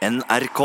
[0.00, 0.60] NRK.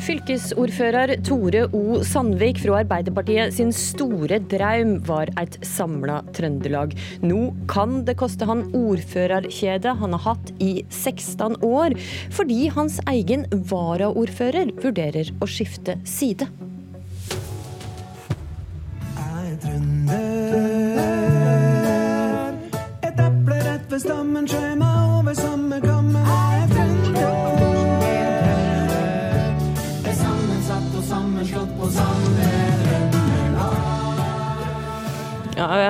[0.00, 1.98] Fylkesordfører Tore O.
[2.00, 6.96] Sandvik fra Arbeiderpartiet sin store draum var et samla Trøndelag.
[7.20, 11.98] Nå kan det koste han ordførerkjedet han har hatt i 16 år,
[12.32, 16.48] fordi hans egen varaordfører vurderer å skifte side.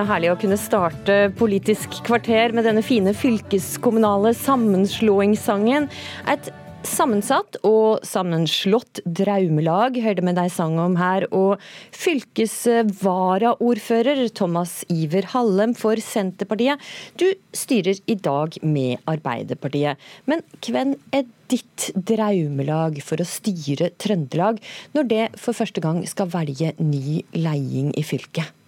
[0.09, 5.89] Herlig å kunne starte Politisk kvarter med denne fine fylkeskommunale sammenslåingssangen.
[6.31, 6.51] Et
[6.87, 11.27] sammensatt og sammenslått draumelag hørte vi deg sang om her.
[11.37, 11.59] Og
[11.97, 16.79] fylkesvaraordfører Thomas Iver Hallem for Senterpartiet,
[17.21, 19.97] du styrer i dag med Arbeiderpartiet.
[20.31, 24.59] Men hvem er ditt draumelag for å styre Trøndelag,
[24.95, 28.60] når det for første gang skal velge ny leding i fylket?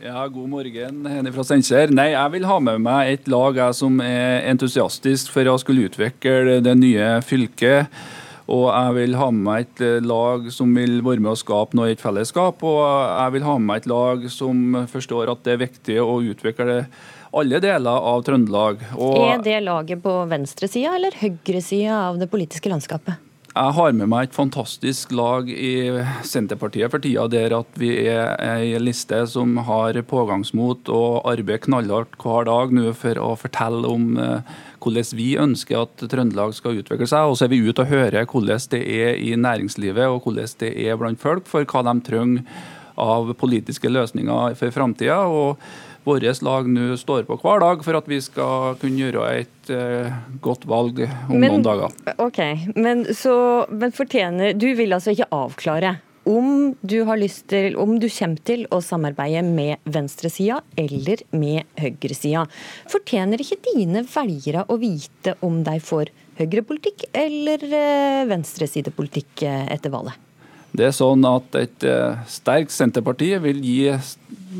[0.00, 1.90] Ja, God morgen, Henny fra Steinkjer.
[1.92, 5.90] Nei, Jeg vil ha med meg et lag jeg, som er entusiastisk for å skulle
[5.90, 7.92] utvikle det nye fylket.
[8.48, 11.76] Og jeg vil ha med meg et eh, lag som vil være med å skape
[11.76, 12.64] noe i et fellesskap.
[12.64, 16.16] Og jeg vil ha med meg et lag som forstår at det er viktig å
[16.32, 16.80] utvikle
[17.36, 18.80] alle deler av Trøndelag.
[18.96, 23.20] Og Er det laget på venstresida eller høyresida av det politiske landskapet?
[23.50, 25.90] Jeg har med meg et fantastisk lag i
[26.22, 32.14] Senterpartiet for tida, der at vi er ei liste som har pågangsmot og arbeider knallhardt
[32.22, 37.10] hver dag nå for å fortelle om eh, hvordan vi ønsker at Trøndelag skal utvikle
[37.10, 37.26] seg.
[37.26, 40.70] Og så er vi ute og hører hvordan det er i næringslivet og hvordan det
[40.86, 42.46] er blant folk, for hva de trenger
[43.00, 45.22] av politiske løsninger for framtida.
[46.04, 50.20] Vårt lag nå står på hver dag for at vi skal kunne gjøre et uh,
[50.40, 51.96] godt valg om Men- noen dager.
[52.16, 52.40] Ok,
[52.76, 55.98] men, så, men fortjener Du vil altså ikke avklare
[56.30, 61.64] om du har lyst til, om du kommer til å samarbeide med venstresida eller med
[61.80, 62.44] høyresida.
[62.92, 69.92] Fortjener ikke dine velgere å vite om de får høyrepolitikk eller eh, venstresidepolitikk eh, etter
[69.92, 70.29] valget?
[70.80, 73.92] Det er sånn at Et eh, sterkt Senterparti vil gi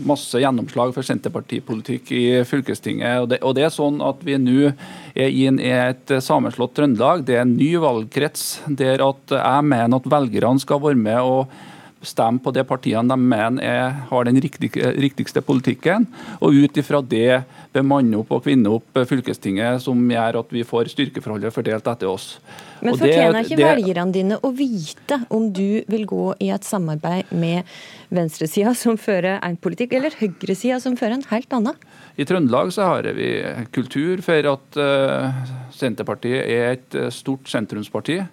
[0.07, 3.23] masse gjennomslag for Senterpartipolitikk i fylkestinget.
[3.23, 6.77] Og det, og det er sånn at Vi nå er inn i et eh, sammenslått
[6.77, 7.25] Trøndelag.
[7.25, 11.61] Det er en ny valgkrets der at jeg mener at velgerne skal være med og
[12.03, 16.06] stemme på de partiene de mener er, har den riktig, riktigste politikken.
[16.41, 17.43] Og ut ifra det
[17.75, 22.39] bemanne opp og kvinne opp fylkestinget, som gjør at vi får styrkeforholdet fordelt etter oss.
[22.81, 27.31] Men fortjener ikke det- velgerne dine å vite om du vil gå i et samarbeid
[27.33, 27.65] med
[28.10, 31.77] venstresida som fører en politikk, eller høyresida som fører en helt annen?
[32.16, 35.33] I Trøndelag så har vi kultur for at eh,
[35.71, 38.25] Senterpartiet er et eh, stort sentrumsparti.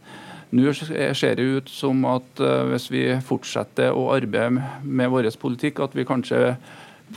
[0.55, 5.81] Nå ser det ut som at eh, hvis vi fortsetter å arbeide med vår politikk,
[5.83, 6.55] at vi kanskje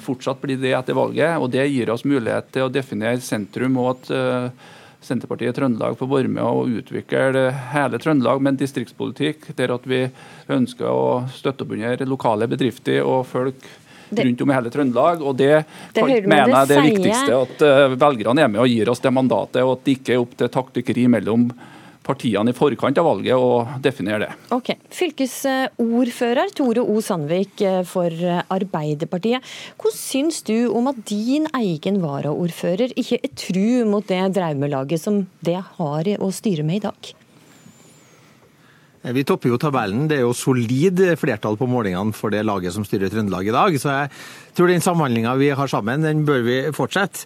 [0.02, 1.38] fortsatt blir det etter valget.
[1.38, 4.68] og Det gir oss mulighet til å definere sentrum, og at eh,
[5.00, 9.86] Senterpartiet i Trøndelag får være med å utvikle hele Trøndelag med en distriktspolitikk der at
[9.88, 10.02] vi
[10.52, 13.64] ønsker å støtte opp under lokale bedrifter og folk
[14.10, 15.22] rundt om i hele Trøndelag.
[15.22, 15.64] og Det,
[15.94, 17.40] Det kan, mener jeg det er viktigste.
[17.46, 20.24] At eh, velgerne er med og gir oss det mandatet, og at det ikke er
[20.24, 21.48] opp til taktikkeri mellom
[22.10, 24.30] partiene i forkant av valget og definere det.
[24.56, 26.98] Ok, Fylkesordfører Tore O.
[27.04, 29.46] Sandvik eh, for eh, Arbeiderpartiet.
[29.80, 35.24] Hva syns du om at din egen varaordfører ikke er tru mot det draumelaget som
[35.46, 37.14] det har å styre med i dag?
[39.00, 40.04] Vi topper jo tabellen.
[40.10, 43.78] Det er jo solid flertall på målingene for det laget som styrer Trøndelag i dag.
[43.80, 44.10] Så jeg
[44.58, 47.24] tror den samhandlinga vi har sammen, den bør vi fortsette.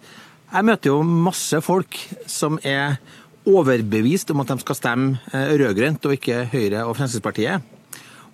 [0.55, 1.99] Jeg møter jo masse folk
[2.31, 3.01] som er
[3.47, 7.63] overbevist om at de skal stemme eh, rød-grønt og ikke Høyre og Fremskrittspartiet.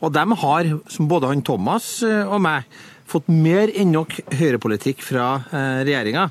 [0.01, 2.69] Og de har, som både han Thomas eh, og meg,
[3.11, 6.29] fått mer enn nok høyrepolitikk fra regjeringa.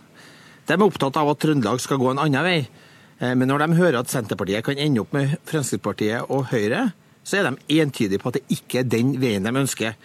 [0.69, 2.59] De er opptatt av at Trøndelag skal gå en annen vei.
[3.19, 6.91] Eh, Men når de hører at Senterpartiet kan ende opp med Fremskrittspartiet og Høyre,
[7.23, 9.97] så er de entydige på at det ikke er den veien de ønsker.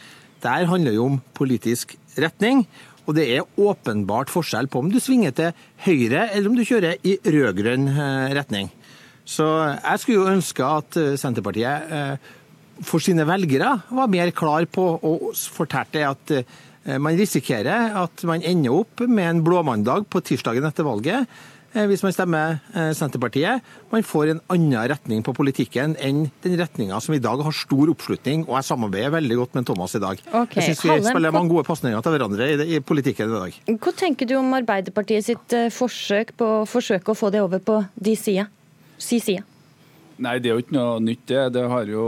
[0.42, 2.66] Der handler jo om politisk retning,
[3.04, 7.00] og det er åpenbart forskjell på om du svinger til høyre eller om du kjører
[7.04, 8.70] i rød-grønn eh, retning.
[9.24, 12.30] Så jeg skulle jo ønske at eh, Senterpartiet eh,
[12.84, 16.32] for sine velgere var mer klar på å fortelle at
[17.00, 21.30] man risikerer at man ender opp med en blåmandag på tirsdagen etter valget,
[21.74, 23.64] hvis man stemmer eh, Senterpartiet.
[23.90, 27.90] Man får en annen retning på politikken enn den retninga som i dag har stor
[27.92, 30.22] oppslutning, og jeg samarbeider veldig godt med Thomas i dag.
[30.30, 30.60] Okay.
[30.60, 33.58] Jeg syns vi Hallen, spiller mange gode pasninger til hverandre i, i politikken i dag.
[33.74, 37.62] Hva tenker du om Arbeiderpartiet sitt eh, forsøk på å forsøke å få det over
[37.64, 38.46] på de sida?
[39.02, 39.42] Si side.
[40.14, 41.40] Nei, det er jo ikke noe nytt, det.
[41.56, 42.04] Det har jo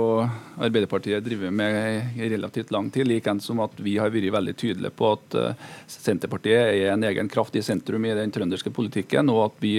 [0.57, 3.09] Arbeiderpartiet drevet med i relativt lang tid.
[3.11, 7.29] Likeens som at vi har vært veldig tydelige på at eh, Senterpartiet er en egen
[7.29, 9.75] kraft i sentrum i den trønderske politikken, og at vi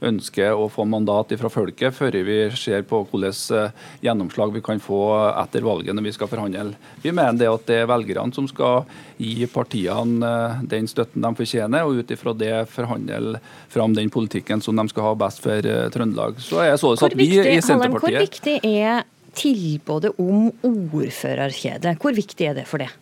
[0.00, 3.74] ønsker å få mandat fra folket før vi ser på hvilket eh,
[4.06, 5.02] gjennomslag vi kan få
[5.42, 6.78] etter valget når vi skal forhandle.
[7.02, 8.86] Vi mener det at det er velgerne som skal
[9.18, 13.42] gi partiene eh, den støtten de fortjener, og ut ifra det forhandle
[13.74, 16.40] fram den politikken som de skal ha best for Trøndelag.
[16.40, 21.96] Så er sånn at vi i Hallem, hvor viktig er tilbudet om ordførerkjede?
[22.00, 22.92] Hvor viktig er det for det?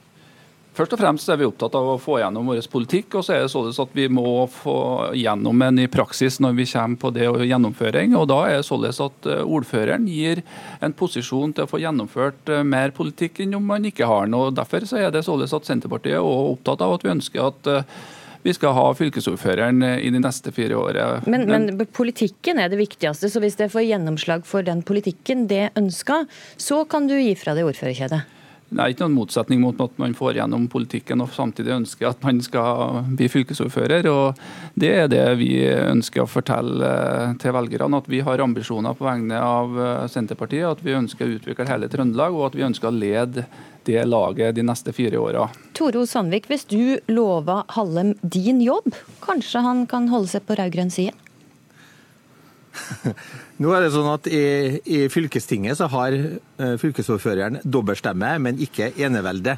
[0.70, 3.40] Først og fremst er vi opptatt av å få gjennom vår politikk, og så er
[3.42, 4.76] det sånn at vi må få
[5.18, 8.14] gjennom en i praksis når vi kommer på det og gjennomføring.
[8.14, 10.44] og Da er det sånn at eh, ordføreren gir
[10.80, 14.38] en posisjon til å få gjennomført eh, mer politikk enn om man ikke har den.
[14.38, 17.70] og Derfor så er det sånn at Senterpartiet er opptatt av at vi ønsker at
[17.74, 18.00] eh,
[18.42, 21.22] vi skal ha fylkesordføreren eh, i de neste fire årene.
[21.30, 25.70] Men, men politikken er det viktigste, så hvis det får gjennomslag for den politikken det
[25.78, 26.24] ønska,
[26.56, 28.24] så kan du gi fra deg ordførerkjedet.
[28.70, 32.20] Det er ikke noen motsetning mot at man får gjennom politikken og samtidig ønsker at
[32.22, 34.06] man skal bli fylkesordfører.
[34.06, 34.38] og
[34.78, 37.98] Det er det vi ønsker å fortelle eh, til velgerne.
[37.98, 40.68] At vi har ambisjoner på vegne av eh, Senterpartiet.
[40.70, 43.48] At vi ønsker å utvikle hele Trøndelag, og at vi ønsker å lede
[43.88, 45.48] det laget de neste fire åra.
[45.74, 48.94] Toro Sandvik, hvis du lover Hallem din jobb,
[49.24, 51.16] kanskje han kan holde seg på rød-grønn side?
[53.62, 54.42] Nå er det sånn at I,
[54.84, 59.56] i fylkestinget så har eh, fylkesordføreren dobbeltstemme, men ikke enevelde.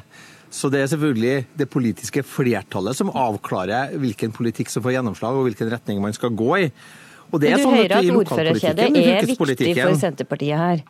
[0.53, 5.47] Så det er selvfølgelig det politiske flertallet som avklarer hvilken politikk som får gjennomslag, og
[5.47, 6.67] hvilken retning man skal gå i.
[7.33, 10.83] Og det Men er du sånn hører at, at ordførerkjedet er viktig for Senterpartiet her.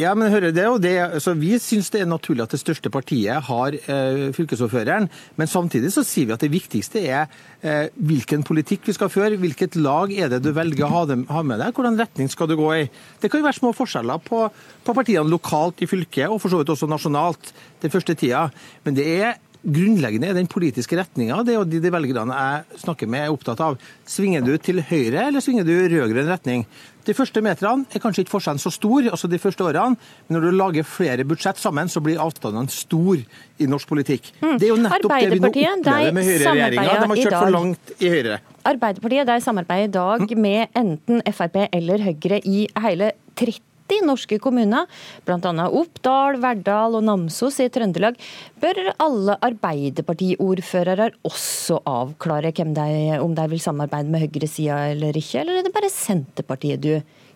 [0.00, 2.92] Ja, men hører det, og det, så Vi syns det er naturlig at det største
[2.92, 7.26] partiet har eh, fylkesordføreren, men samtidig så sier vi at det viktigste er
[7.60, 11.26] eh, hvilken politikk vi skal føre, hvilket lag er det du velger å ha, dem,
[11.28, 12.86] ha med deg, hvordan retning skal du gå i.
[13.20, 14.46] Det kan jo være små forskjeller på,
[14.86, 17.52] på partiene lokalt i fylket, og for så vidt også nasjonalt
[17.84, 18.46] den første tida,
[18.86, 21.42] men det er grunnleggende er den politiske retninga.
[21.44, 23.76] Det er jo de, de velgerne jeg snakker med, er opptatt av.
[24.08, 26.64] Svinger du til høyre, eller svinger du i rød-grønn retning?
[27.06, 29.96] De første meterne er kanskje ikke forskjellen så stor, altså de første årene,
[30.28, 34.32] men når du lager flere budsjett sammen, så blir avstandene stor i norsk politikk.
[34.42, 36.98] Det er jo nettopp det vi nå opplever med høyreregjeringa.
[37.00, 38.38] De har kjørt for langt i høyre.
[38.70, 43.69] Arbeiderpartiet de samarbeider i dag med enten Frp eller Høyre i hele 30
[44.06, 44.86] norske kommuner,
[45.26, 45.66] bl.a.
[45.66, 48.18] Oppdal, Verdal og Namsos i Trøndelag.
[48.62, 52.88] Bør alle Arbeiderpartiordførere også avklare de,
[53.18, 56.92] om de vil samarbeide med høyresida eller ikke, eller er det bare Senterpartiet du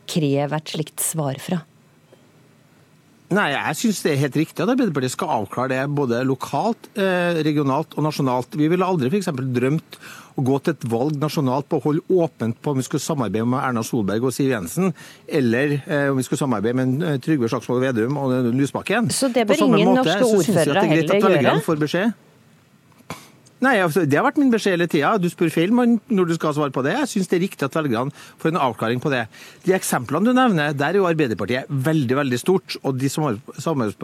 [0.06, 1.64] krever et slikt svar fra?
[3.34, 7.40] Nei, jeg syns det er helt riktig at Arbeiderpartiet skal avklare det både lokalt, eh,
[7.42, 8.54] regionalt og nasjonalt.
[8.60, 9.32] Vi ville aldri f.eks.
[9.32, 9.98] drømt
[10.34, 13.46] å gå til et valg nasjonalt på å holde åpent på om vi skulle samarbeide
[13.46, 14.92] med Erna Solberg og Siv Jensen,
[15.28, 19.10] eller eh, om vi skulle samarbeide med eh, Trygve Slagsvold Vedum og Lysbakken.
[19.14, 22.04] Så det bør ingen måte norske ordførere er heller gjøre?
[23.64, 25.14] Nei, altså, Det har vært min beskjed hele tida.
[25.22, 26.92] Du spør feil når du skal svare på det.
[26.98, 28.12] Jeg syns det er riktig at velgerne
[28.42, 29.22] får en avklaring på det.
[29.64, 33.94] De eksemplene du nevner, der er jo Arbeiderpartiet veldig veldig stort, og de samar- samar-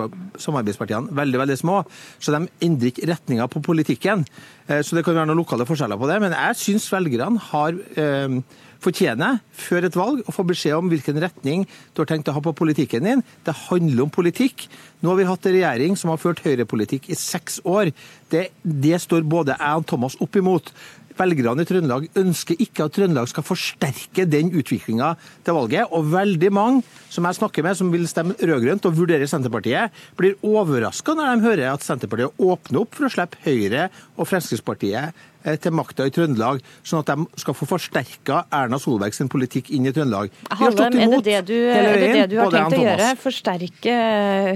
[0.40, 1.82] samarbeidspartiene veldig veldig små.
[2.20, 4.24] Så de endrer ikke retninga på politikken.
[4.68, 6.20] Eh, Så det kan være noen lokale forskjeller på det.
[6.20, 8.40] Men jeg syns velgerne har eh,
[8.81, 12.43] fortjener før et valg å få beskjed om hvilken retning du har tenkt å ha
[12.44, 13.25] på politikken din.
[13.46, 14.67] Det handler om politikk.
[15.01, 17.93] Nå har vi hatt en regjering som har ført høyrepolitikk i seks år.
[18.32, 20.72] Det, det står både jeg og Thomas opp imot.
[21.19, 25.14] Velgerne i Trøndelag ønsker ikke at Trøndelag skal forsterke den utviklinga
[25.46, 25.90] til valget.
[25.96, 30.38] Og veldig mange som jeg snakker med, som vil stemme rød-grønt og vurderer Senterpartiet, blir
[30.46, 35.56] overraska når de hører at Senterpartiet åpner opp for å slippe Høyre og Fremskrittspartiet eh,
[35.60, 39.88] til makta i Trøndelag, sånn at de skal få forsterka Erna Solberg sin politikk inn
[39.90, 40.31] i Trøndelag.
[40.52, 43.10] Hallem, er det det du, er det, det du har tenkt å gjøre?
[43.20, 43.98] Forsterke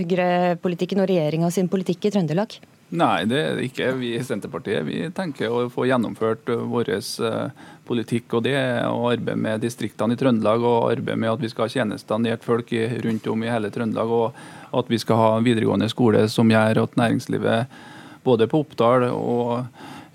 [0.05, 2.59] høyrepolitikken og regjeringa sin politikk i Trøndelag?
[2.93, 4.85] Nei, det er det ikke vi i Senterpartiet.
[4.87, 8.37] Vi tenker å få gjennomført eh, vår eh, politikk.
[8.37, 8.55] og Det
[8.91, 12.45] og arbeide med distriktene i Trøndelag og arbeide med at vi skal ha tjenester nært
[12.45, 12.71] folk
[13.07, 14.13] rundt om i hele Trøndelag.
[14.13, 17.83] Og at vi skal ha videregående skole som gjør at næringslivet
[18.25, 19.67] både på Oppdal og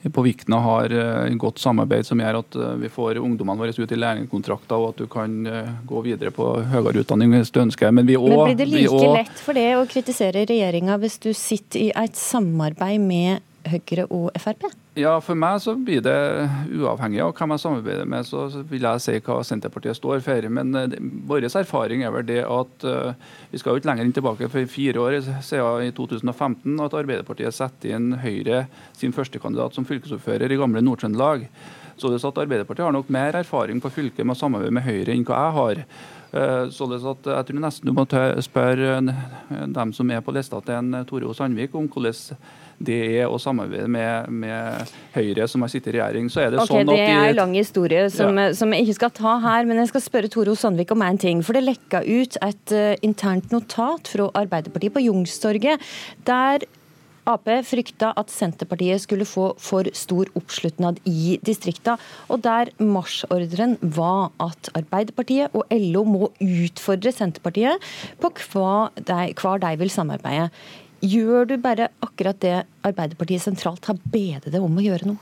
[0.07, 3.91] på Vikna har eh, godt samarbeid som gjør at eh, vi får ungdommene våre ut
[3.91, 7.91] i lærlingkontrakter, og at du kan eh, gå videre på høyere utdanning hvis du ønsker.
[7.91, 11.79] Men, Men blir det like også- lett for det å kritisere regjeringa hvis du sitter
[11.79, 14.69] i et samarbeid med Høyre og Frp?
[14.99, 16.15] Ja, For meg så blir det
[16.75, 20.47] uavhengig av hvem jeg samarbeider med, så vil jeg si hva Senterpartiet står for.
[20.51, 20.95] Men uh,
[21.29, 23.13] vår erfaring er vel det at uh,
[23.51, 27.55] vi skal jo ikke lenger inn tilbake for fire år siden i 2015 at Arbeiderpartiet
[27.55, 28.65] setter inn Høyre
[28.97, 31.47] sin førstekandidat som fylkesordfører i gamle Nord-Trøndelag.
[31.99, 34.87] Så det er at Arbeiderpartiet har nok mer erfaring på fylket med å samarbeide med
[34.87, 35.83] Høyre enn hva jeg har.
[36.69, 38.03] Så det er at jeg tror nesten du må
[38.45, 38.99] spørre
[39.73, 41.33] dem som er på lista til en Tore O.
[41.33, 42.37] Sandvik om hvordan
[42.79, 46.29] det er å samarbeide med, med, Høyre, som har sittet i regjering.
[46.29, 48.49] så er Det okay, sånn at Det er en lang historie som, ja.
[48.57, 51.43] som, jeg ikke skal ta her, men jeg skal spørre Toro Sandvik om en ting.
[51.45, 55.89] For det lekka ut et uh, internt notat fra Arbeiderpartiet på Youngstorget,
[56.29, 56.67] der
[57.29, 61.97] Ap frykta at Senterpartiet skulle få for stor oppslutnad i distrikta,
[62.29, 67.85] og der marsjordren var at Arbeiderpartiet og LO må utfordre Senterpartiet
[68.21, 70.49] på hva de, hva de vil samarbeide.
[70.99, 75.19] Gjør du bare akkurat det Arbeiderpartiet sentralt har bedt deg om å gjøre nå?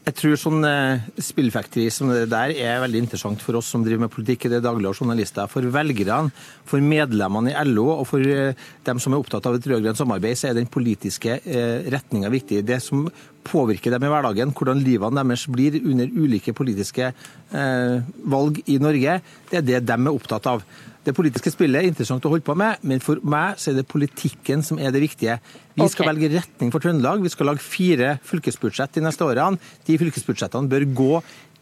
[0.00, 4.06] Jeg tror sånn eh, spillfekteri som det der er veldig interessant for oss som driver
[4.06, 5.50] med politikk i det daglige, og journalister.
[5.50, 6.32] For velgerne,
[6.66, 8.56] for medlemmene i LO og for eh,
[8.86, 12.62] dem som er opptatt av et rød-grønt samarbeid, så er den politiske eh, retninga viktig.
[12.66, 13.04] Det som
[13.46, 17.12] påvirker dem i hverdagen, hvordan livene deres blir under ulike politiske
[17.50, 19.18] valg i Norge,
[19.50, 20.64] det er det de er opptatt av.
[21.00, 23.86] Det politiske spillet er interessant å holde på med, men for meg så er det
[23.88, 25.38] politikken som er det viktige.
[25.72, 27.22] Vi skal velge retning for Trøndelag.
[27.24, 29.56] Vi skal lage fire fylkesbudsjett de neste årene.
[29.88, 31.14] De fylkesbudsjettene bør gå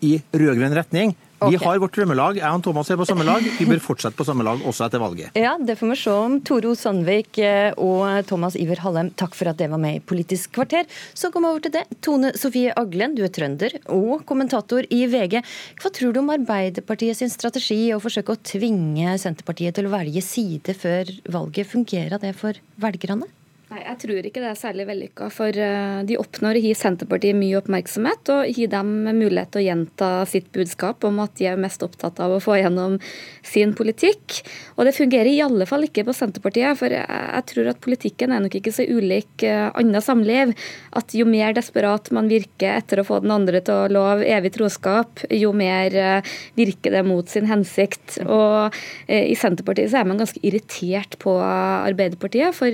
[0.09, 1.15] i rød-grønn retning.
[1.39, 2.41] Vi har vårt drømmelag.
[2.41, 3.45] Jeg og Thomas er på samme lag.
[3.59, 5.37] Vi bør fortsette på samme lag også etter valget.
[5.39, 6.39] Ja, Det får vi se om.
[6.43, 10.57] Toro Sandvik eh, og Thomas Iver Hallem, takk for at dere var med i Politisk
[10.59, 10.89] kvarter.
[11.15, 11.85] Så kom vi over til det.
[12.03, 15.39] Tone Sofie Aglen, du er trønder og kommentator i VG.
[15.79, 20.25] Hva tror du om Arbeiderpartiet sin strategi å forsøke å tvinge Senterpartiet til å velge
[20.25, 21.71] side før valget?
[21.71, 23.31] Fungerer det for velgerne?
[23.69, 25.27] Nei, Jeg tror ikke det er særlig vellykka.
[25.29, 29.65] For eh, de oppnår å gi Senterpartiet mye oppmerksomhet og gi dem mulighet til å
[29.67, 32.97] gjenta sitt budskap om at de er mest opptatt av å få gjennom
[33.45, 34.39] sin politikk.
[34.79, 36.79] Og det fungerer i alle fall ikke på Senterpartiet.
[36.81, 40.55] For jeg tror at politikken er nok ikke så ulik eh, annet samliv.
[40.97, 44.55] At jo mer desperat man virker etter å få den andre til å love evig
[44.57, 48.17] troskap, jo mer eh, virker det mot sin hensikt.
[48.25, 48.73] Og
[49.13, 52.57] i Senterpartiet så er man ganske irritert på Arbeiderpartiet.
[52.57, 52.73] for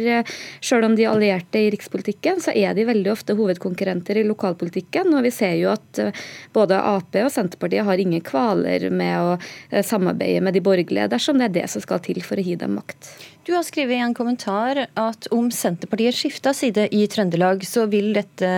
[0.84, 5.12] selv de allierte i rikspolitikken, så er de veldig ofte hovedkonkurrenter i lokalpolitikken.
[5.16, 9.36] Og vi ser jo at eh, både Ap og Senterpartiet har ingen kvaler med å
[9.70, 12.56] eh, samarbeide med de borgerlige, dersom det er det som skal til for å gi
[12.60, 13.12] dem makt.
[13.44, 18.12] Du har skrevet i en kommentar at om Senterpartiet skifter side i Trøndelag, så vil
[18.16, 18.50] dette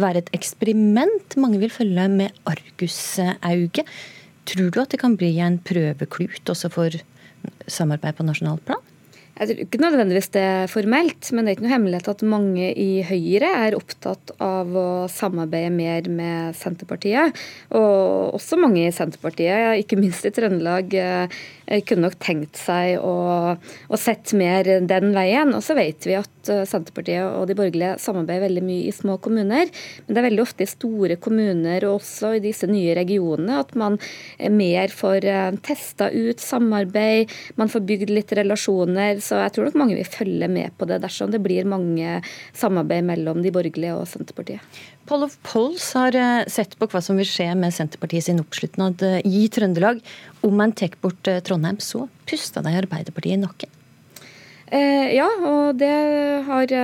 [0.00, 3.86] være et eksperiment mange vil følge med argusauge.
[4.50, 7.02] Tror du at det kan bli en prøveklut også for
[7.70, 8.89] samarbeid på nasjonalt plan?
[9.40, 12.66] Jeg tror ikke nødvendigvis det er formelt, men det er ikke noe hemmelighet at mange
[12.76, 17.38] i Høyre er opptatt av å samarbeide mer med Senterpartiet.
[17.72, 21.40] Og også mange i Senterpartiet, ikke minst i Trøndelag, eh,
[21.88, 25.54] kunne nok tenkt seg å, å sette mer den veien.
[25.56, 29.16] Og så vet vi at eh, Senterpartiet og de borgerlige samarbeider veldig mye i små
[29.24, 29.72] kommuner.
[30.04, 33.72] Men det er veldig ofte i store kommuner og også i disse nye regionene at
[33.72, 33.96] man
[34.52, 39.78] mer får eh, testa ut samarbeid, man får bygd litt relasjoner så jeg tror nok
[39.78, 42.18] mange vil følge med på det dersom det blir mange
[42.56, 44.80] samarbeid mellom de borgerlige og Senterpartiet.
[45.10, 49.46] Pollof Pols har eh, sett på hva som vil skje med Senterpartiet sin oppslutnad i
[49.52, 50.02] Trøndelag.
[50.46, 53.76] Om en tar bort eh, Trondheim, så puster de Arbeiderpartiet i nakken.
[54.70, 55.94] Eh, ja, og det
[56.46, 56.74] har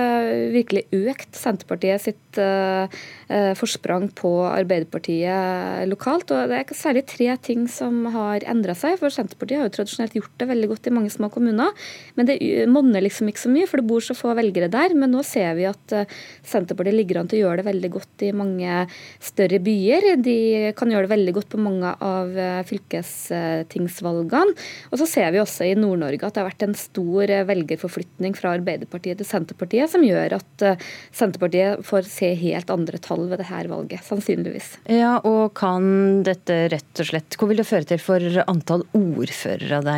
[0.55, 6.31] virkelig økt Senterpartiet sitt eh, Eh, forsprang på Arbeiderpartiet lokalt.
[6.31, 8.97] og Det er særlig tre ting som har endra seg.
[8.97, 11.73] for Senterpartiet har jo tradisjonelt gjort det veldig godt i mange små kommuner.
[12.15, 14.95] Men det monner liksom ikke så mye, for det bor så få velgere der.
[14.95, 16.05] Men nå ser vi at eh,
[16.41, 18.87] Senterpartiet ligger an til å gjøre det veldig godt i mange
[19.19, 20.23] større byer.
[20.23, 22.31] De kan gjøre det veldig godt på mange av
[22.63, 24.55] fylkestingsvalgene.
[24.91, 28.55] Og så ser vi også i Nord-Norge at det har vært en stor velgerforflytning fra
[28.55, 30.65] Arbeiderpartiet til Senterpartiet, som gjør at
[31.11, 34.73] Senterpartiet får se helt andre tall ved dette valget, sannsynligvis.
[34.91, 39.81] Ja, og kan dette rett og slett Hva vil det føre til for antall ordførere
[39.85, 39.97] de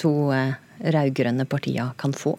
[0.00, 2.36] to eh, rød-grønne partiene kan få?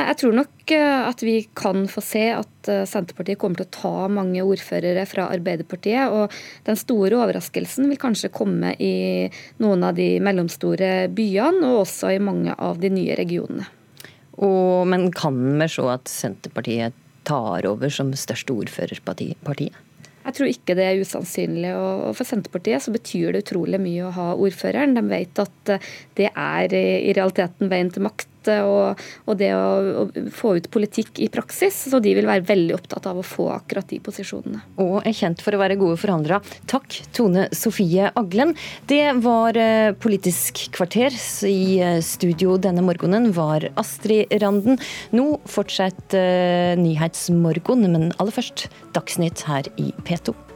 [0.00, 3.74] Jeg tror nok eh, at vi kan få se at eh, Senterpartiet kommer til å
[3.74, 6.14] ta mange ordførere fra Arbeiderpartiet.
[6.14, 6.32] Og
[6.68, 9.28] den store overraskelsen vil kanskje komme i
[9.62, 13.66] noen av de mellomstore byene, og også i mange av de nye regionene.
[14.40, 16.96] Og, men kan vi se at Senterpartiet
[17.28, 19.78] tar over som største ordførerpartiet?
[20.20, 21.70] Jeg tror ikke det er usannsynlig.
[21.74, 24.96] og For Senterpartiet så betyr det utrolig mye å ha ordføreren.
[24.98, 25.72] De vet at
[26.18, 29.68] det er i realiteten veien til makt og, og det å,
[30.02, 30.04] å,
[30.34, 31.76] få ut politikk i praksis.
[31.90, 34.62] Så de vil være veldig opptatt av å få akkurat de posisjonene.
[34.82, 36.40] Og er kjent for å være gode forhandlere.
[36.70, 38.54] Takk, Tone Sofie Aglen.
[38.90, 41.14] Det var eh, Politisk kvarter.
[41.46, 44.80] I eh, studio denne morgenen var Astrid Randen.
[45.16, 50.49] Nå fortsetter Nyhetsmorgon, men aller først Dagsnytt her i P2.